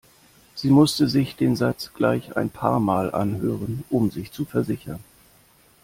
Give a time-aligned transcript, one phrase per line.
[0.55, 5.03] Sie musste sich den Satz gleich ein paarmal anhören, um sich zu versichern.